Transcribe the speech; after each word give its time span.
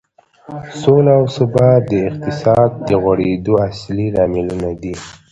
سوله 0.81 1.11
او 1.19 1.25
ثبات 1.35 1.81
د 1.91 1.93
اقتصادي 2.09 2.93
غوړېدو 3.01 3.53
اصلي 3.69 4.07
لاملونه 4.15 4.69
دي. 4.81 4.93